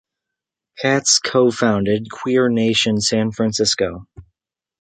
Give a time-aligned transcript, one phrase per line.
[0.79, 4.07] Katz co-founded Queer Nation San Francisco.